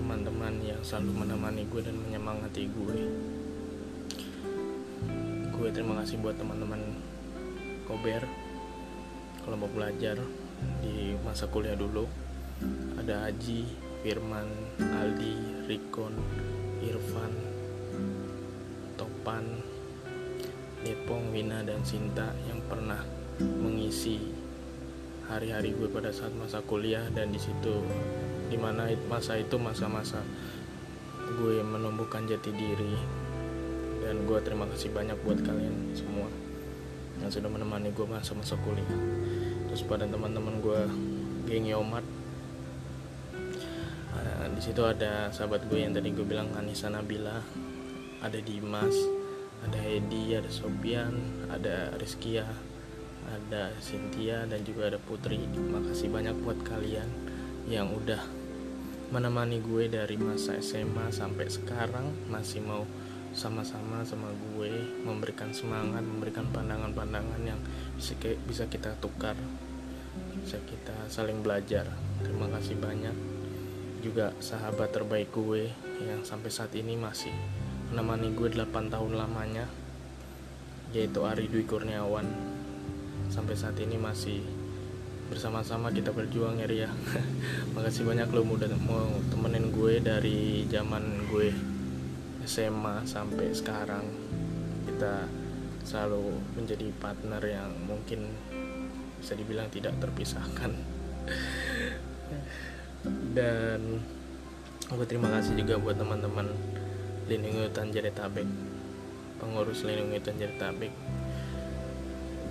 teman-teman 0.02 0.58
yang 0.66 0.82
selalu 0.82 1.14
menemani 1.14 1.62
gue 1.70 1.78
dan 1.78 1.94
menyemangati 1.94 2.66
gue. 2.74 2.98
Gue 5.54 5.68
terima 5.70 6.02
kasih 6.02 6.18
buat 6.18 6.34
teman-teman 6.34 6.82
kober 7.86 8.26
kalau 9.46 9.62
mau 9.62 9.70
belajar 9.70 10.18
di 10.82 11.14
masa 11.22 11.46
kuliah 11.46 11.78
dulu. 11.78 12.10
Ada 12.98 13.30
Aji, 13.30 13.62
Firman, 14.02 14.50
Aldi, 14.82 15.70
Rikon, 15.70 16.18
Irfan, 16.82 17.34
Topan, 18.98 19.46
Nepong, 20.82 21.30
Wina, 21.30 21.62
dan 21.62 21.78
Sinta 21.86 22.34
yang 22.50 22.58
pernah 22.66 23.06
mengisi 23.38 24.18
hari-hari 25.30 25.78
gue 25.78 25.86
pada 25.86 26.10
saat 26.10 26.34
masa 26.34 26.58
kuliah. 26.66 27.06
Dan 27.14 27.30
di 27.30 27.38
situ 27.38 27.86
di 28.52 28.60
mana 28.60 28.84
masa 29.08 29.40
itu 29.40 29.56
masa-masa 29.56 30.20
gue 31.40 31.64
menumbuhkan 31.64 32.28
jati 32.28 32.52
diri. 32.52 32.92
Dan 34.04 34.28
gue 34.28 34.36
terima 34.44 34.68
kasih 34.68 34.92
banyak 34.92 35.16
buat 35.24 35.40
kalian 35.40 35.96
semua 35.96 36.28
yang 37.24 37.32
sudah 37.32 37.48
menemani 37.48 37.88
gue 37.96 38.04
masa-masa 38.04 38.60
kuliah. 38.60 39.00
Terus 39.72 39.88
pada 39.88 40.04
teman-teman 40.04 40.60
gue 40.60 40.80
geng 41.48 41.64
Yomat. 41.64 42.04
Uh, 44.12 44.46
di 44.52 44.60
situ 44.60 44.84
ada 44.84 45.32
sahabat 45.32 45.64
gue 45.72 45.80
yang 45.80 45.96
tadi 45.96 46.12
gue 46.12 46.26
bilang 46.28 46.52
Anissa 46.52 46.92
Nabila 46.92 47.40
ada 48.20 48.38
Dimas 48.44 48.92
ada 49.64 49.80
Edi 49.80 50.36
ada 50.36 50.52
Sopian 50.52 51.16
ada 51.48 51.96
Rizkia 51.96 52.44
ada 53.24 53.72
Cynthia 53.80 54.44
dan 54.44 54.60
juga 54.66 54.92
ada 54.92 55.00
Putri. 55.00 55.40
Makasih 55.48 56.12
banyak 56.12 56.36
buat 56.44 56.60
kalian 56.68 57.08
yang 57.70 57.88
udah 57.94 58.41
menemani 59.12 59.60
gue 59.60 59.92
dari 59.92 60.16
masa 60.16 60.56
SMA 60.64 61.12
sampai 61.12 61.44
sekarang 61.52 62.32
masih 62.32 62.64
mau 62.64 62.88
sama-sama 63.36 64.00
sama 64.08 64.32
gue 64.32 64.72
memberikan 65.04 65.52
semangat 65.52 66.00
memberikan 66.00 66.48
pandangan-pandangan 66.48 67.44
yang 67.44 67.60
bisa, 68.48 68.64
kita 68.72 68.96
tukar 69.04 69.36
bisa 70.40 70.56
kita 70.64 70.96
saling 71.12 71.44
belajar. 71.44 71.92
Terima 72.24 72.48
kasih 72.56 72.80
banyak 72.80 73.12
juga 74.00 74.32
sahabat 74.40 74.96
terbaik 74.96 75.28
gue 75.36 75.68
yang 76.00 76.24
sampai 76.24 76.48
saat 76.48 76.72
ini 76.72 76.96
masih 76.96 77.32
menemani 77.92 78.32
gue 78.32 78.48
8 78.48 78.88
tahun 78.88 79.12
lamanya 79.12 79.68
yaitu 80.96 81.20
Ari 81.20 81.52
Dwi 81.52 81.68
Kurniawan. 81.68 82.24
Sampai 83.28 83.60
saat 83.60 83.76
ini 83.76 84.00
masih 84.00 84.40
bersama-sama 85.32 85.88
kita 85.88 86.12
berjuang 86.12 86.60
ya 86.60 86.68
Ria. 86.68 86.90
Makasih 87.74 88.04
banyak 88.04 88.28
lo 88.28 88.44
udah 88.44 88.68
mau 88.84 89.08
temenin 89.32 89.72
gue 89.72 89.96
dari 90.04 90.68
zaman 90.68 91.32
gue 91.32 91.48
SMA 92.44 93.08
sampai 93.08 93.48
sekarang. 93.56 94.04
Kita 94.84 95.24
selalu 95.88 96.36
menjadi 96.52 96.92
partner 97.00 97.40
yang 97.48 97.72
mungkin 97.88 98.28
bisa 99.24 99.32
dibilang 99.32 99.72
tidak 99.72 99.96
terpisahkan. 100.04 100.76
Dan 103.32 104.04
gue 104.92 105.06
terima 105.08 105.32
kasih 105.32 105.56
juga 105.56 105.80
buat 105.80 105.96
teman-teman 105.96 106.52
lindungi 107.24 107.72
hutan 107.72 107.88
pengurus 109.40 109.80
lindungi 109.88 110.20
hutan 110.20 110.36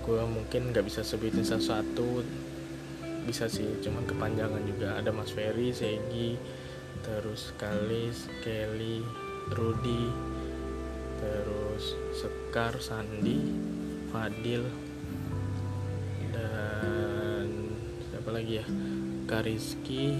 gue 0.02 0.22
mungkin 0.26 0.74
nggak 0.74 0.82
bisa 0.90 1.06
sebutin 1.06 1.46
sesuatu 1.46 2.26
bisa 3.24 3.46
sih 3.46 3.66
cuman 3.82 4.04
kepanjangan 4.04 4.62
juga. 4.66 4.98
Ada 4.98 5.10
Mas 5.14 5.30
Ferry, 5.30 5.70
Segi 5.70 6.36
terus 7.02 7.50
Kalis, 7.58 8.30
Kelly, 8.46 9.02
Rudy 9.50 10.06
terus 11.18 11.94
Sekar, 12.14 12.78
Sandi, 12.82 13.38
Fadil 14.10 14.62
dan 16.34 17.46
siapa 18.10 18.30
lagi 18.30 18.62
ya? 18.62 18.66
Kariski 19.26 20.18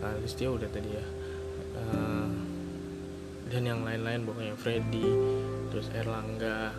Kalis 0.00 0.32
dia 0.38 0.48
udah 0.48 0.68
tadi 0.70 0.90
ya. 0.90 1.06
Uh, 1.80 2.30
dan 3.50 3.66
yang 3.66 3.82
lain-lain 3.82 4.22
pokoknya 4.22 4.54
Freddy 4.54 5.06
terus 5.74 5.90
Erlangga 5.90 6.70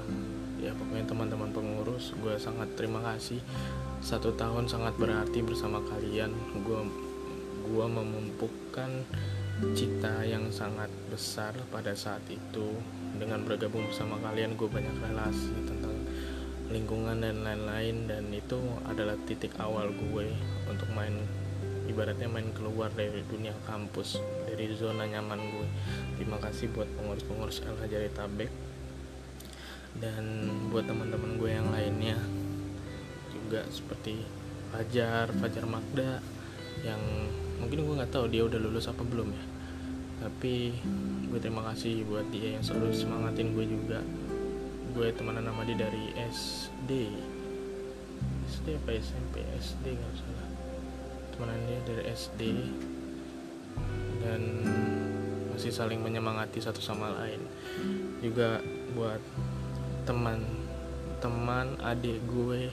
ya 0.61 0.71
pokoknya 0.71 1.03
teman-teman 1.03 1.51
pengurus 1.51 2.15
gue 2.15 2.35
sangat 2.39 2.71
terima 2.79 3.03
kasih 3.03 3.43
satu 4.01 4.33
tahun 4.33 4.65
sangat 4.65 4.97
berarti 4.97 5.45
bersama 5.45 5.77
kalian. 5.85 6.33
Gue 6.65 6.81
gue 7.71 7.85
memumpukan 7.87 9.05
cita 9.77 10.25
yang 10.25 10.49
sangat 10.49 10.89
besar 11.13 11.53
pada 11.69 11.93
saat 11.93 12.25
itu. 12.25 12.75
Dengan 13.21 13.45
bergabung 13.45 13.85
bersama 13.85 14.17
kalian 14.25 14.57
gue 14.57 14.65
banyak 14.65 14.97
relasi 15.05 15.53
tentang 15.69 15.93
lingkungan 16.73 17.21
dan 17.21 17.45
lain-lain. 17.45 18.09
Dan 18.09 18.33
itu 18.33 18.57
adalah 18.89 19.13
titik 19.29 19.53
awal 19.61 19.93
gue 19.93 20.33
untuk 20.65 20.89
main 20.97 21.13
ibaratnya 21.85 22.25
main 22.25 22.49
keluar 22.57 22.89
dari 22.97 23.21
dunia 23.29 23.53
kampus 23.69 24.17
dari 24.49 24.65
zona 24.73 25.05
nyaman 25.05 25.37
gue. 25.37 25.67
Terima 26.17 26.41
kasih 26.41 26.73
buat 26.73 26.89
pengurus-pengurus 26.97 27.61
El 27.69 27.77
Hajari 27.77 28.09
Tabek 28.17 28.49
dan 30.01 30.47
buat 30.71 30.87
teman-teman 30.87 31.35
gue 31.35 31.51
yang 31.51 31.67
lainnya 31.67 32.15
juga 33.51 33.67
seperti 33.67 34.15
Fajar 34.71 35.27
Fajar 35.43 35.67
Magda 35.67 36.23
yang 36.87 37.03
mungkin 37.59 37.83
gue 37.83 37.99
nggak 37.99 38.15
tahu 38.15 38.31
dia 38.31 38.47
udah 38.47 38.55
lulus 38.63 38.87
apa 38.87 39.03
belum 39.03 39.27
ya. 39.27 39.43
Tapi 40.23 40.71
gue 41.27 41.39
terima 41.43 41.67
kasih 41.67 42.07
buat 42.07 42.23
dia 42.31 42.55
yang 42.55 42.63
selalu 42.63 42.95
semangatin 42.95 43.51
gue 43.51 43.67
juga. 43.67 43.99
Gue 44.95 45.11
temenan 45.11 45.43
sama 45.43 45.67
dia 45.67 45.83
dari 45.83 46.15
SD 46.15 47.11
SD 48.47 48.79
apa 48.79 48.95
SMP 49.03 49.43
SD 49.59 49.99
nggak 49.99 50.15
salah. 50.15 50.47
Temenan 51.35 51.59
dia 51.67 51.79
dari 51.83 52.03
SD 52.07 52.41
dan 54.23 54.41
masih 55.51 55.75
saling 55.75 55.99
menyemangati 55.99 56.63
satu 56.63 56.79
sama 56.79 57.11
lain. 57.19 57.43
Juga 58.23 58.63
buat 58.95 59.19
teman 60.07 60.39
teman 61.19 61.75
adik 61.83 62.23
gue 62.31 62.71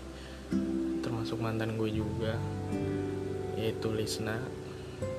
termasuk 1.05 1.41
mantan 1.41 1.77
gue 1.77 1.91
juga 1.93 2.37
yaitu 3.59 3.91
Lisna. 3.91 4.39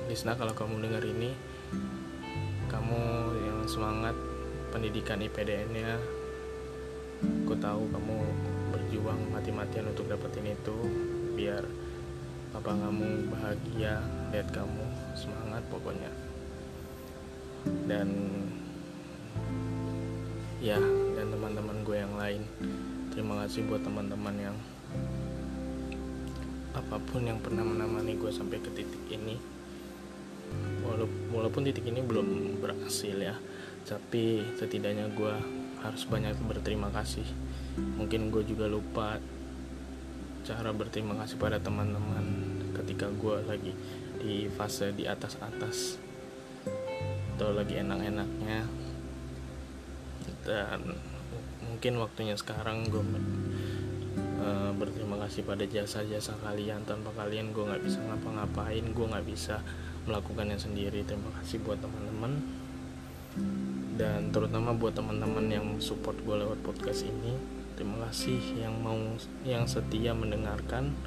Lisna 0.08 0.34
kalau 0.34 0.56
kamu 0.56 0.82
dengar 0.82 1.04
ini 1.04 1.30
kamu 2.70 3.00
yang 3.44 3.60
semangat 3.66 4.16
pendidikan 4.70 5.18
IPDN 5.20 5.68
nya 5.74 5.98
aku 7.20 7.52
tahu 7.58 7.84
kamu 7.90 8.16
berjuang 8.72 9.20
mati-matian 9.28 9.90
untuk 9.90 10.08
dapetin 10.08 10.54
itu 10.54 10.76
biar 11.36 11.66
papa 12.54 12.72
kamu 12.74 13.28
bahagia 13.30 14.00
lihat 14.32 14.48
kamu 14.50 14.84
semangat 15.14 15.62
pokoknya. 15.68 16.10
Dan 17.84 18.08
ya 20.64 20.80
dan 21.16 21.26
teman-teman 21.28 21.76
gue 21.84 21.96
yang 21.98 22.14
lain. 22.16 22.42
Terima 23.12 23.44
kasih 23.44 23.66
buat 23.68 23.82
teman-teman 23.84 24.36
yang 24.38 24.56
apa 26.70 26.96
pun 27.02 27.26
yang 27.26 27.42
pernah 27.42 27.66
menemani 27.66 28.14
gue 28.14 28.30
sampai 28.30 28.62
ke 28.62 28.70
titik 28.70 29.04
ini 29.10 29.34
walaupun 31.30 31.62
titik 31.62 31.86
ini 31.86 32.02
belum 32.02 32.58
berhasil 32.58 33.14
ya 33.14 33.38
tapi 33.86 34.44
setidaknya 34.58 35.08
gue 35.16 35.34
harus 35.80 36.04
banyak 36.04 36.36
berterima 36.44 36.92
kasih. 36.92 37.24
Mungkin 37.96 38.28
gue 38.28 38.44
juga 38.44 38.68
lupa 38.68 39.16
cara 40.44 40.70
berterima 40.72 41.16
kasih 41.20 41.36
pada 41.40 41.60
teman-teman 41.60 42.24
ketika 42.76 43.08
gue 43.12 43.36
lagi 43.44 43.72
di 44.20 44.48
fase 44.52 44.92
di 44.92 45.08
atas-atas 45.08 45.96
atau 47.36 47.56
lagi 47.56 47.80
enak-enaknya. 47.80 48.68
Dan 50.44 50.80
mungkin 51.64 51.92
waktunya 52.00 52.36
sekarang 52.36 52.84
gue 52.92 53.04
uh, 54.44 54.72
berterima 54.76 54.99
kasih 55.30 55.46
pada 55.46 55.62
jasa-jasa 55.62 56.34
kalian. 56.42 56.82
Tanpa 56.82 57.14
kalian 57.14 57.54
gue 57.54 57.62
nggak 57.62 57.86
bisa 57.86 58.02
ngapa-ngapain. 58.02 58.82
Gue 58.90 59.06
nggak 59.06 59.22
bisa 59.30 59.62
melakukannya 60.10 60.58
sendiri. 60.58 61.06
Terima 61.06 61.30
kasih 61.38 61.62
buat 61.62 61.78
teman-teman. 61.78 62.42
Dan 63.94 64.34
terutama 64.34 64.74
buat 64.74 64.90
teman-teman 64.90 65.46
yang 65.46 65.78
support 65.78 66.18
gue 66.26 66.34
lewat 66.34 66.58
podcast 66.66 67.06
ini. 67.06 67.38
Terima 67.78 68.10
kasih 68.10 68.42
yang 68.58 68.74
mau 68.82 68.98
yang 69.46 69.70
setia 69.70 70.10
mendengarkan. 70.18 70.98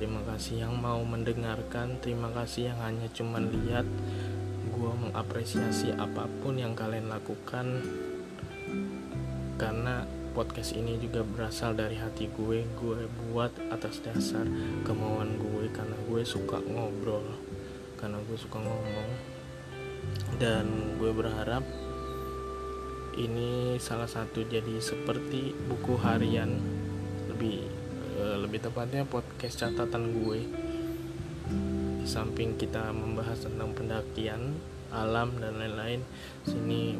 Terima 0.00 0.24
kasih 0.24 0.64
yang 0.64 0.72
mau 0.80 1.04
mendengarkan. 1.04 2.00
Terima 2.00 2.32
kasih 2.32 2.72
yang 2.72 2.80
hanya 2.80 3.04
cuman 3.12 3.52
lihat. 3.52 3.84
Gue 4.72 4.92
mengapresiasi 4.96 5.92
apa 5.92 6.24
pun 6.40 6.56
yang 6.56 6.72
kalian 6.72 7.12
lakukan. 7.12 7.84
Karena 9.60 10.08
podcast 10.38 10.78
ini 10.78 11.02
juga 11.02 11.26
berasal 11.26 11.74
dari 11.74 11.98
hati 11.98 12.30
gue 12.30 12.62
gue 12.62 13.00
buat 13.26 13.50
atas 13.74 13.98
dasar 14.06 14.46
kemauan 14.86 15.34
gue 15.34 15.66
karena 15.74 15.98
gue 16.06 16.22
suka 16.22 16.62
ngobrol 16.62 17.26
karena 17.98 18.22
gue 18.22 18.38
suka 18.38 18.62
ngomong. 18.62 19.10
Dan 20.38 20.94
gue 21.02 21.10
berharap 21.10 21.66
ini 23.18 23.74
salah 23.82 24.06
satu 24.06 24.46
jadi 24.46 24.78
seperti 24.78 25.50
buku 25.66 25.98
harian 25.98 26.54
lebih 27.26 27.66
eh, 28.14 28.36
lebih 28.38 28.62
tepatnya 28.62 29.02
podcast 29.02 29.66
catatan 29.66 30.22
gue. 30.22 30.46
Samping 32.06 32.54
kita 32.54 32.94
membahas 32.94 33.42
tentang 33.42 33.74
pendakian 33.74 34.54
alam 34.92 35.36
dan 35.36 35.60
lain-lain 35.60 36.00
sini 36.48 36.96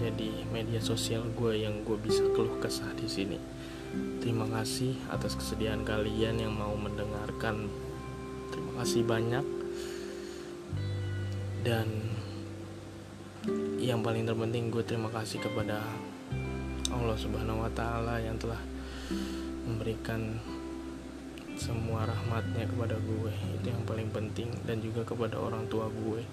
jadi 0.00 0.48
media 0.48 0.80
sosial 0.80 1.28
gue 1.36 1.60
yang 1.60 1.84
gue 1.84 1.96
bisa 2.00 2.24
keluh 2.32 2.56
kesah 2.60 2.88
di 2.96 3.04
sini. 3.04 3.38
Terima 4.22 4.48
kasih 4.48 4.96
atas 5.12 5.36
kesediaan 5.36 5.84
kalian 5.84 6.40
yang 6.40 6.56
mau 6.56 6.72
mendengarkan. 6.72 7.68
Terima 8.48 8.72
kasih 8.80 9.02
banyak. 9.04 9.44
Dan 11.60 11.88
yang 13.80 14.00
paling 14.00 14.24
terpenting 14.24 14.72
gue 14.72 14.84
terima 14.84 15.12
kasih 15.12 15.40
kepada 15.40 15.84
Allah 16.92 17.16
Subhanahu 17.16 17.64
wa 17.64 17.72
taala 17.72 18.20
yang 18.20 18.36
telah 18.40 18.60
memberikan 19.68 20.40
semua 21.60 22.08
rahmatnya 22.08 22.64
kepada 22.64 22.96
gue 22.96 23.32
itu 23.60 23.66
yang 23.68 23.84
paling 23.84 24.08
penting 24.08 24.48
dan 24.64 24.80
juga 24.80 25.04
kepada 25.04 25.36
orang 25.36 25.68
tua 25.68 25.92
gue 25.92 26.24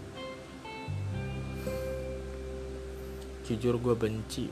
jujur 3.48 3.80
gue 3.80 3.96
benci. 3.96 4.52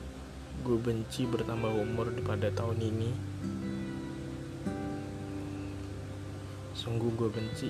Gue 0.64 0.80
benci 0.80 1.28
bertambah 1.28 1.68
umur 1.68 2.16
pada 2.24 2.48
tahun 2.48 2.80
ini. 2.80 3.12
Sungguh 6.72 7.12
gue 7.12 7.28
benci. 7.28 7.68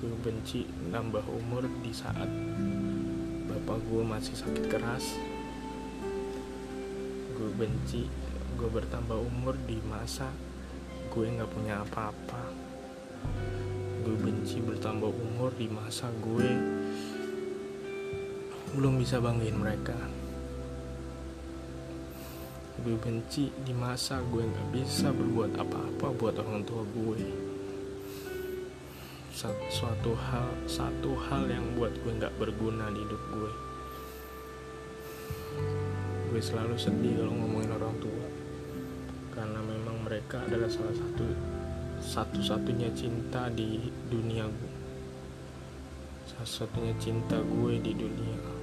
Gue 0.00 0.14
benci 0.24 0.64
nambah 0.88 1.28
umur 1.28 1.68
di 1.84 1.92
saat 1.92 2.32
bapak 3.52 3.84
gue 3.92 4.00
masih 4.00 4.32
sakit 4.32 4.64
keras. 4.72 5.20
Gue 7.36 7.52
benci 7.52 8.08
gue 8.56 8.68
bertambah 8.72 9.20
umur 9.20 9.60
di 9.68 9.76
masa 9.84 10.32
gue 11.12 11.36
nggak 11.36 11.52
punya 11.52 11.84
apa-apa. 11.84 12.48
Gue 14.08 14.16
benci 14.16 14.56
bertambah 14.64 15.12
umur 15.12 15.52
di 15.52 15.68
masa 15.68 16.08
gue 16.24 16.78
belum 18.78 19.02
bisa 19.02 19.18
banggain 19.18 19.58
mereka. 19.58 19.98
Gue 22.78 22.94
benci 22.94 23.50
di 23.66 23.74
masa 23.74 24.22
gue 24.22 24.38
nggak 24.38 24.70
bisa 24.70 25.10
berbuat 25.10 25.58
apa-apa 25.58 26.14
buat 26.14 26.38
orang 26.38 26.62
tua 26.62 26.86
gue. 26.86 27.26
Suatu 29.74 30.14
hal 30.14 30.46
satu 30.70 31.10
hal 31.26 31.50
yang 31.50 31.74
buat 31.74 31.90
gue 31.90 32.12
nggak 32.22 32.38
berguna 32.38 32.86
di 32.94 33.02
hidup 33.02 33.22
gue. 33.34 33.52
Gue 36.30 36.38
selalu 36.38 36.78
sedih 36.78 37.18
kalau 37.18 37.34
ngomongin 37.34 37.74
orang 37.74 37.98
tua. 37.98 38.26
Karena 39.34 39.58
memang 39.58 40.06
mereka 40.06 40.46
adalah 40.46 40.70
salah 40.70 40.94
satu 40.94 41.26
satu-satunya 41.98 42.94
cinta 42.94 43.50
di 43.50 43.90
dunia 44.06 44.46
gue. 44.46 44.72
Satu-satunya 46.30 46.94
cinta 47.02 47.42
gue 47.42 47.74
di 47.82 47.90
dunia 47.90 48.57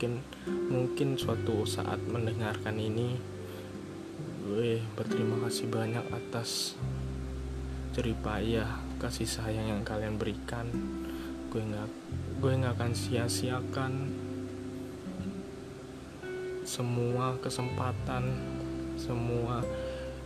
mungkin 0.00 0.24
mungkin 0.72 1.08
suatu 1.20 1.68
saat 1.68 2.00
mendengarkan 2.08 2.72
ini 2.80 3.20
gue 4.48 4.80
berterima 4.96 5.36
kasih 5.44 5.68
banyak 5.68 6.00
atas 6.08 6.72
ceripaya 7.92 8.80
kasih 8.96 9.28
sayang 9.28 9.68
yang 9.68 9.84
kalian 9.84 10.16
berikan. 10.16 10.72
Gue 11.52 11.60
nggak 11.60 11.84
gue 12.40 12.48
nggak 12.48 12.80
akan 12.80 12.96
sia-siakan 12.96 13.92
semua 16.64 17.36
kesempatan 17.44 18.24
semua 18.96 19.60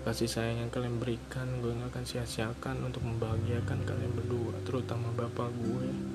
kasih 0.07 0.31
sayang 0.31 0.63
yang 0.63 0.71
kalian 0.71 1.03
berikan. 1.03 1.51
Gue 1.59 1.75
nggak 1.75 1.99
akan 1.99 2.07
sia-siakan 2.07 2.79
untuk 2.79 3.03
membahagiakan 3.03 3.83
kalian 3.83 4.13
berdua 4.23 4.55
terutama 4.63 5.11
bapak 5.19 5.51
gue 5.51 6.14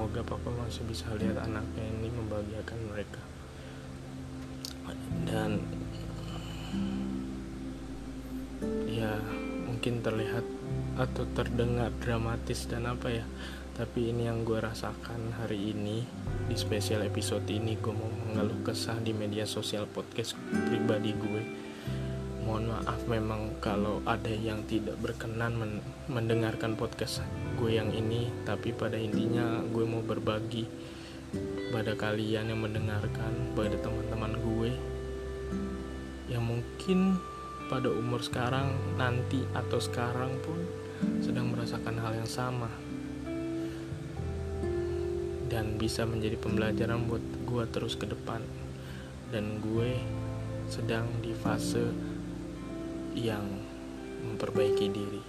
semoga 0.00 0.32
papa 0.32 0.48
masih 0.64 0.80
bisa 0.88 1.04
lihat 1.20 1.44
anaknya 1.44 1.84
ini 1.84 2.08
membahagiakan 2.08 2.80
mereka. 2.88 3.20
Dan 5.28 5.60
ya 8.88 9.20
mungkin 9.68 10.00
terlihat 10.00 10.48
atau 10.96 11.28
terdengar 11.36 11.92
dramatis 12.00 12.64
dan 12.64 12.88
apa 12.88 13.12
ya 13.12 13.28
tapi 13.76 14.08
ini 14.08 14.24
yang 14.24 14.40
gue 14.48 14.56
rasakan 14.56 15.36
hari 15.36 15.76
ini 15.76 16.00
di 16.48 16.56
spesial 16.56 17.04
episode 17.04 17.44
ini 17.52 17.76
gue 17.76 17.92
mau 17.92 18.08
mengeluh 18.08 18.64
kesah 18.64 18.96
di 19.04 19.12
media 19.12 19.44
sosial 19.44 19.84
podcast 19.84 20.32
pribadi 20.48 21.12
gue. 21.12 21.42
Mohon 22.48 22.72
maaf 22.72 23.04
memang 23.04 23.60
kalau 23.60 24.00
ada 24.08 24.32
yang 24.32 24.64
tidak 24.64 24.96
berkenan 24.96 25.60
men 25.60 25.72
mendengarkan 26.08 26.72
podcast 26.72 27.20
gue 27.60 27.76
yang 27.76 27.92
ini 27.92 28.32
tapi 28.48 28.72
pada 28.72 28.96
intinya 28.96 29.60
gue 29.68 29.84
mau 29.84 30.00
berbagi 30.00 30.64
pada 31.70 31.92
kalian 31.92 32.48
yang 32.48 32.60
mendengarkan 32.64 33.52
pada 33.52 33.76
teman-teman 33.76 34.32
gue 34.40 34.70
yang 36.32 36.40
mungkin 36.40 37.20
pada 37.68 37.92
umur 37.92 38.24
sekarang 38.24 38.72
nanti 38.96 39.44
atau 39.54 39.76
sekarang 39.76 40.34
pun 40.40 40.58
sedang 41.20 41.50
merasakan 41.54 41.96
hal 42.02 42.12
yang 42.18 42.26
sama. 42.26 42.70
Dan 45.50 45.78
bisa 45.78 46.06
menjadi 46.06 46.38
pembelajaran 46.38 47.06
buat 47.10 47.22
gue 47.46 47.64
terus 47.74 47.94
ke 47.94 48.06
depan. 48.06 48.42
Dan 49.30 49.62
gue 49.62 49.98
sedang 50.66 51.06
di 51.22 51.34
fase 51.34 51.90
yang 53.14 53.42
memperbaiki 54.22 54.86
diri 54.90 55.22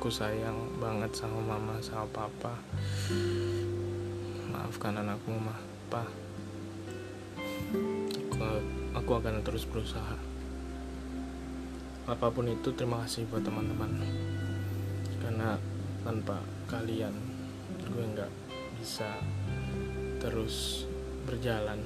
aku 0.00 0.08
sayang 0.08 0.80
banget 0.80 1.12
sama 1.12 1.44
mama 1.44 1.76
sama 1.84 2.08
papa. 2.08 2.56
Maafkan 4.48 4.96
anakku 4.96 5.28
mah 5.36 5.60
pa. 5.92 6.08
Aku, 8.32 8.40
aku 8.96 9.10
akan 9.20 9.44
terus 9.44 9.68
berusaha. 9.68 10.16
Apa 12.08 12.32
pun 12.32 12.48
itu 12.48 12.72
terima 12.72 13.04
kasih 13.04 13.28
buat 13.28 13.44
teman-teman. 13.44 14.00
Karena 15.20 15.60
tanpa 16.00 16.40
kalian 16.64 17.12
gue 17.92 18.04
nggak 18.16 18.32
bisa 18.80 19.20
terus 20.16 20.88
berjalan. 21.28 21.76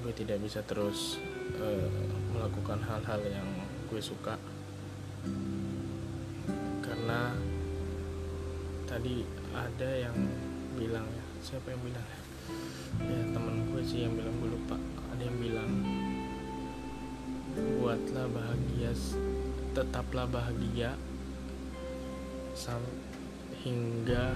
Gue 0.00 0.16
tidak 0.16 0.40
bisa 0.40 0.64
terus 0.64 1.20
uh, 1.60 1.92
melakukan 2.32 2.80
hal-hal 2.80 3.20
yang 3.28 3.48
gue 3.92 4.00
suka 4.00 4.40
karena 7.12 7.36
tadi 8.88 9.20
ada 9.52 9.90
yang 10.00 10.16
bilang 10.80 11.04
ya 11.04 11.24
siapa 11.44 11.68
yang 11.68 11.84
bilang 11.84 12.00
ya? 12.08 12.20
Ya 13.04 13.20
temen 13.36 13.68
gue 13.68 13.84
sih 13.84 14.08
yang 14.08 14.16
bilang 14.16 14.32
gue 14.40 14.48
lupa. 14.56 14.80
Ada 15.12 15.20
yang 15.28 15.36
bilang 15.36 15.70
buatlah 17.52 18.32
bahagia 18.32 18.96
tetaplah 19.76 20.24
bahagia 20.24 20.96
hingga 23.60 24.32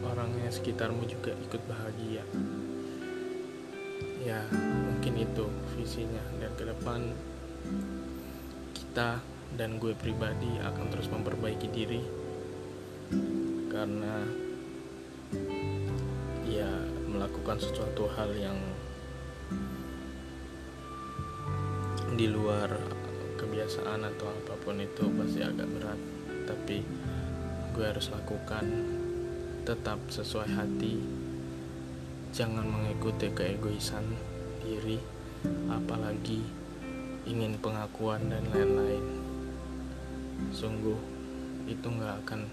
orang 0.00 0.32
yang 0.40 0.52
sekitarmu 0.56 1.04
juga 1.04 1.36
ikut 1.36 1.60
bahagia. 1.68 2.24
Ya 4.24 4.40
mungkin 4.88 5.20
itu 5.20 5.44
visinya. 5.76 6.24
Dan 6.40 6.48
ke 6.56 6.64
depan 6.64 7.12
kita 8.72 9.20
dan 9.54 9.78
gue 9.78 9.94
pribadi 9.94 10.58
akan 10.58 10.86
terus 10.90 11.06
memperbaiki 11.06 11.68
diri. 11.70 12.02
Karena 13.70 14.26
ya 16.48 16.70
melakukan 17.06 17.62
sesuatu 17.62 18.10
hal 18.18 18.34
yang 18.34 18.58
di 22.16 22.26
luar 22.32 22.72
kebiasaan 23.36 24.02
atau 24.08 24.32
apa 24.32 24.54
pun 24.64 24.80
itu 24.82 25.06
pasti 25.14 25.40
agak 25.44 25.68
berat. 25.78 26.00
Tapi 26.48 26.78
gue 27.76 27.84
harus 27.84 28.10
lakukan 28.10 28.64
tetap 29.62 30.02
sesuai 30.10 30.50
hati. 30.50 30.98
Jangan 32.34 32.66
mengikuti 32.66 33.30
keegoisan 33.30 34.04
diri 34.64 34.98
apalagi 35.70 36.42
ingin 37.26 37.58
pengakuan 37.58 38.22
dan 38.30 38.46
lain-lain 38.54 39.25
sungguh 40.54 40.98
itu 41.66 41.86
nggak 41.86 42.14
akan 42.26 42.46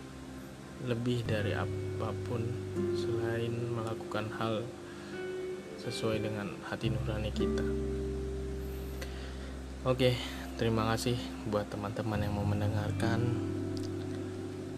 lebih 0.84 1.24
dari 1.24 1.56
apa 1.56 2.10
pun 2.28 2.44
selain 2.98 3.54
melakukan 3.72 4.28
hal 4.36 4.66
sesuai 5.80 6.24
dengan 6.24 6.52
hati 6.68 6.92
nurani 6.92 7.32
kita. 7.32 7.64
Oke, 9.84 10.16
terima 10.56 10.88
kasih 10.96 11.20
buat 11.52 11.68
teman-teman 11.68 12.24
yang 12.24 12.34
mau 12.40 12.48
mendengarkan. 12.48 13.20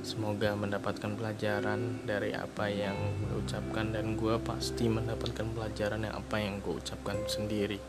Semoga 0.06 0.54
mendapatkan 0.54 1.18
pelajaran 1.18 2.06
dari 2.06 2.34
apa 2.34 2.70
yang 2.70 2.94
gue 3.26 3.42
ucapkan 3.42 3.90
dan 3.90 4.14
gue 4.14 4.38
pasti 4.42 4.86
mendapatkan 4.86 5.50
pelajaran 5.50 6.06
yang 6.06 6.14
apa 6.14 6.38
yang 6.38 6.62
gue 6.62 6.78
ucapkan 6.78 7.18
sendiri. 7.26 7.82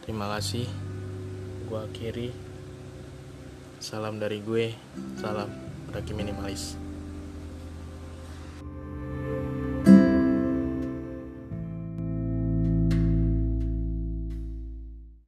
Terima 0.00 0.32
kasih. 0.32 0.64
Gue 1.68 1.80
akhiri 1.84 2.49
Salam 3.80 4.20
dari 4.20 4.44
gue, 4.44 4.76
salam 5.16 5.48
Raki 5.88 6.12
Minimalis. 6.12 6.89